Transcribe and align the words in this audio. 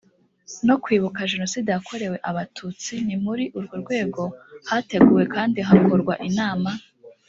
no 0.67 0.75
kwibuka 0.83 1.29
jenoside 1.31 1.67
yakorewe 1.71 2.17
abatutsi 2.29 2.93
ni 3.07 3.15
muri 3.23 3.43
urwo 3.57 3.75
rwego 3.83 4.23
hateguwe 4.69 5.23
kandi 5.35 5.59
hakorwa 5.69 6.13
inama 6.29 6.69